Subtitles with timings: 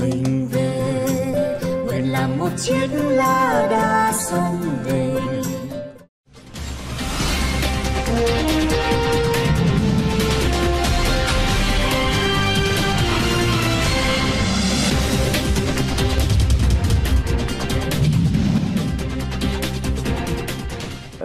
[0.00, 1.58] mình về.
[1.86, 5.12] Nguyện làm một chiếc lá đa sông về.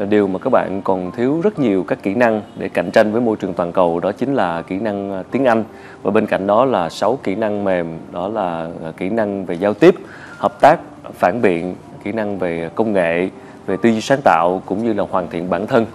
[0.02, 3.12] Ờ, điều mà các bạn còn thiếu rất nhiều các kỹ năng để cạnh tranh
[3.12, 5.64] với môi trường toàn cầu đó chính là kỹ năng ờ, tiếng Anh
[6.02, 9.56] và bên cạnh đó là 6 kỹ năng mềm đó là ờ, kỹ năng về
[9.56, 9.96] giao tiếp,
[10.38, 10.80] hợp tác,
[11.14, 13.30] phản biện, kỹ năng về công nghệ,
[13.66, 15.86] về tư duy sáng tạo cũng như là hoàn thiện bản thân.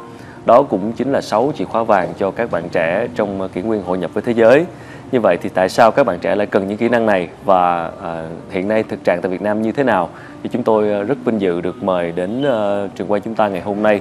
[0.44, 3.82] Đó cũng chính là 6 chìa khóa vàng cho các bạn trẻ trong kỷ nguyên
[3.82, 4.66] hội nhập với thế giới.
[5.12, 7.86] Như vậy thì tại sao các bạn trẻ lại cần những kỹ năng này và
[7.86, 10.08] uh, hiện nay thực trạng tại Việt Nam như thế nào?
[10.42, 13.48] Thì chúng tôi à, rất vinh dự được mời đến uh, trường quay chúng ta
[13.48, 14.00] ngày hôm nay.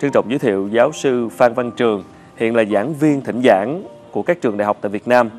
[0.00, 2.04] Trân trọng giới thiệu giáo sư Phan Văn Trường,
[2.36, 5.30] hiện là giảng viên thỉnh giảng của các trường đại học tại Việt Nam.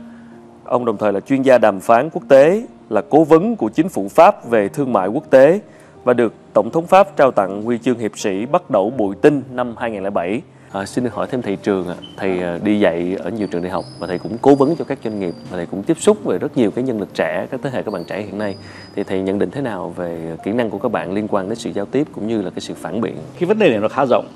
[0.63, 3.89] Ông đồng thời là chuyên gia đàm phán quốc tế, là cố vấn của chính
[3.89, 5.59] phủ Pháp về thương mại quốc tế
[6.03, 9.43] và được Tổng thống Pháp trao tặng huy chương hiệp sĩ bắt đầu bụi tinh
[9.51, 10.41] năm 2007.
[10.73, 13.61] À, xin được hỏi thêm thầy Trường ạ, thầy ờ, đi dạy ở nhiều trường
[13.61, 15.97] đại học và thầy cũng cố vấn cho các doanh nghiệp và thầy cũng tiếp
[15.99, 18.37] xúc về rất nhiều cái nhân lực trẻ, các thế hệ các bạn trẻ hiện
[18.37, 18.55] nay.
[18.95, 21.55] Thì thầy nhận định thế nào về kỹ năng của các bạn liên quan đến
[21.55, 23.15] sự giao tiếp cũng như là cái sự phản biện?
[23.39, 24.27] Cái vấn đề này nó khá rộng.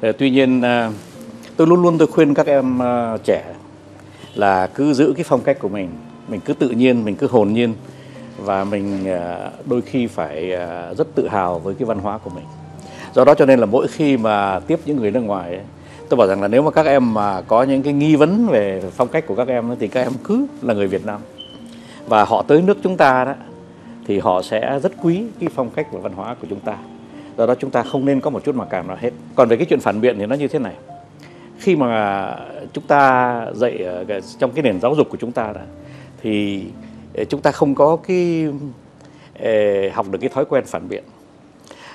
[0.00, 0.62] Ờ, tuy nhiên
[1.56, 2.78] tôi luôn luôn tôi khuyên các em
[3.24, 3.54] trẻ
[4.34, 5.88] là cứ giữ cái phong cách của mình,
[6.28, 7.74] mình cứ tự nhiên, mình cứ hồn nhiên
[8.36, 9.04] và mình
[9.66, 10.50] đôi khi phải
[10.98, 12.44] rất tự hào với cái văn hóa của mình.
[13.14, 15.64] Do đó cho nên là mỗi khi mà tiếp những người nước ngoài ấy,
[16.08, 18.82] tôi bảo rằng là nếu mà các em mà có những cái nghi vấn về
[18.90, 21.20] phong cách của các em thì các em cứ là người Việt Nam.
[22.06, 23.34] Và họ tới nước chúng ta đó
[24.06, 26.76] thì họ sẽ rất quý cái phong cách và văn hóa của chúng ta.
[27.38, 29.10] Do đó chúng ta không nên có một chút mặc cảm nào hết.
[29.34, 30.74] Còn về cái chuyện phản biện thì nó như thế này.
[31.58, 32.30] Khi mà
[32.72, 33.86] chúng ta dạy
[34.38, 35.60] trong cái nền giáo dục của chúng ta đó,
[36.22, 36.64] thì
[37.14, 38.46] ờ, chúng ta không có cái
[39.40, 39.50] ờ,
[39.92, 41.04] học được cái thói quen phản biện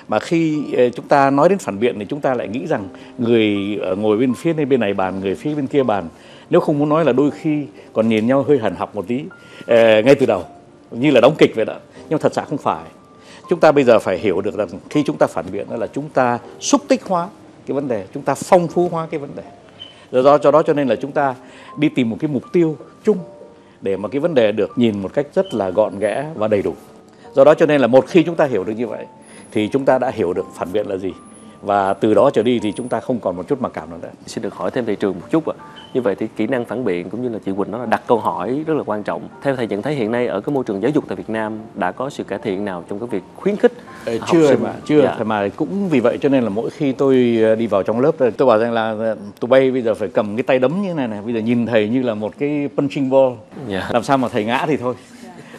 [0.08, 2.88] mà khi ờ, chúng ta nói đến phản biện thì chúng ta lại nghĩ rằng
[3.18, 6.04] người ờ, ngồi bên phía bên này bàn, người phía bên kia bàn.
[6.50, 9.24] Nếu không muốn nói là đôi khi còn nhìn nhau hơi hẳn học một tí
[9.66, 10.44] ờ, ngay từ đầu,
[10.90, 11.76] như là đóng kịch vậy đó,
[12.08, 12.84] nhưng thật ra không phải.
[13.48, 15.86] Chúng ta bây giờ phải hiểu được rằng khi chúng ta phản biện đó là
[15.86, 17.28] chúng ta xúc tích hóa
[17.66, 19.42] cái vấn đề, chúng ta phong phú hóa cái vấn đề.
[20.22, 21.34] Do cho đó cho nên là chúng ta
[21.78, 23.18] đi tìm một cái mục tiêu chung
[23.80, 26.62] để mà cái vấn đề được nhìn một cách rất là gọn ghẽ và đầy
[26.62, 26.74] đủ.
[27.34, 29.06] Do đó cho nên là một khi chúng ta hiểu được như vậy
[29.52, 31.12] thì chúng ta đã hiểu được phản biện là gì
[31.62, 33.96] và từ đó trở đi thì chúng ta không còn một chút mặc cảm nữa
[34.02, 34.08] nữa.
[34.26, 35.54] Xin được hỏi thêm thầy trường một chút ạ.
[35.94, 38.02] Như vậy thì kỹ năng phản biện cũng như là chị Quỳnh nó là đặt
[38.06, 39.28] câu hỏi rất là quan trọng.
[39.42, 41.58] Theo thầy nhận thấy hiện nay ở cái môi trường giáo dục tại Việt Nam
[41.74, 43.72] đã có sự cải thiện nào trong cái việc khuyến khích
[44.04, 44.62] Ê, chưa sinh?
[44.62, 45.24] mà chưa dạ.
[45.24, 48.12] mà cũng vì vậy cho nên là mỗi khi tôi ờ, đi vào trong lớp
[48.36, 50.88] tôi bảo rằng là ờ, tụi bay bây giờ phải cầm cái tay đấm như
[50.88, 53.32] thế này này bây giờ nhìn thầy như là một cái punching ball
[53.68, 53.88] dạ.
[53.92, 54.94] làm sao mà thầy ngã thì thôi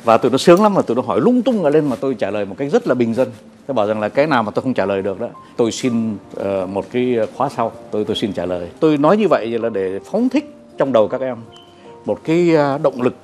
[0.03, 2.13] và tụi nó sướng lắm mà tụi nó hỏi lung tung ở lên mà tôi
[2.13, 3.29] trả lời một cách rất là bình dân
[3.67, 6.15] tôi bảo rằng là cái nào mà tôi không trả lời được đó tôi xin
[6.15, 9.69] uh, một cái khóa sau tôi tôi xin trả lời tôi nói như vậy là
[9.69, 11.37] để phóng thích trong đầu các em
[12.05, 13.15] một cái ờ, động lực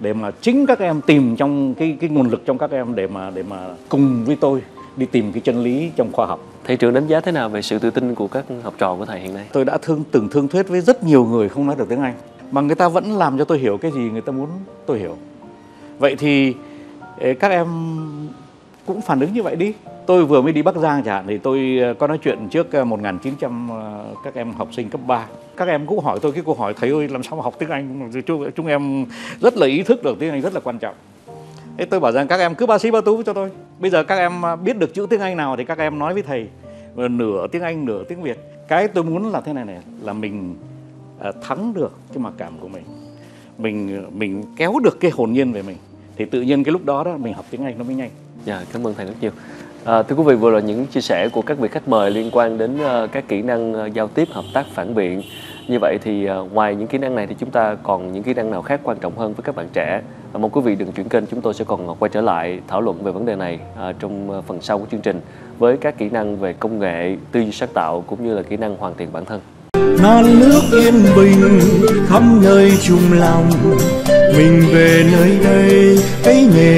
[0.00, 3.06] để mà chính các em tìm trong cái cái nguồn lực trong các em để
[3.06, 3.56] mà để mà
[3.88, 4.62] cùng với tôi
[4.96, 6.40] đi tìm cái chân lý trong khoa học.
[6.64, 9.04] Thầy trưởng đánh giá thế nào về sự tự tin của các học trò của
[9.04, 9.46] thầy hiện nay?
[9.52, 12.14] Tôi đã thương từng thương thuyết với rất nhiều người không nói được tiếng Anh
[12.50, 14.48] mà người ta vẫn làm cho tôi hiểu cái gì người ta muốn
[14.86, 15.16] tôi hiểu.
[15.98, 16.54] Vậy thì
[17.40, 17.66] các em
[18.88, 19.72] cũng phản ứng như vậy đi.
[20.06, 22.72] Tôi vừa mới đi Bắc Giang chẳng hạn thì tôi ờ, có nói chuyện trước
[22.72, 25.26] ờ, 1900 ờ, các em học sinh cấp 3
[25.56, 27.68] các em cũng hỏi tôi cái câu hỏi thầy ơi làm sao mà học tiếng
[27.68, 28.10] Anh?
[28.26, 29.04] Chúng, chúng em
[29.40, 30.94] rất là ý thức được tiếng Anh rất là quan trọng.
[31.78, 33.50] Thế tôi bảo rằng các em cứ ba sĩ ba tú cho tôi.
[33.78, 34.32] Bây giờ các em
[34.64, 36.48] biết được chữ tiếng Anh nào thì các em nói với thầy.
[36.96, 38.38] Nửa tiếng Anh nửa tiếng Việt.
[38.68, 40.54] Cái tôi muốn là thế này này là mình
[41.42, 42.84] thắng được cái mặc cảm của mình.
[43.58, 45.76] Mình mình kéo được cái hồn nhiên về mình
[46.16, 48.10] thì tự nhiên cái lúc đó đó mình học tiếng Anh nó mới nhanh.
[48.48, 49.30] Dạ, cảm ơn thầy rất nhiều.
[49.84, 52.30] À, thưa quý vị, vừa là những chia sẻ của các vị khách mời liên
[52.32, 55.22] quan đến uh, các kỹ năng uh, giao tiếp, hợp tác, phản biện.
[55.68, 58.34] Như vậy thì uh, ngoài những kỹ năng này thì chúng ta còn những kỹ
[58.34, 60.00] năng nào khác quan trọng hơn với các bạn trẻ?
[60.32, 62.80] À, mong quý vị đừng chuyển kênh, chúng tôi sẽ còn quay trở lại thảo
[62.80, 63.58] luận về vấn đề này
[63.90, 65.20] uh, trong uh, phần sau của chương trình
[65.58, 68.56] với các kỹ năng về công nghệ, tư duy sáng tạo cũng như là kỹ
[68.56, 69.40] năng hoàn thiện bản thân.
[70.02, 71.60] non nước yên bình
[72.06, 73.50] khắp nơi chung lòng
[74.36, 76.77] mình về nơi đây cái nền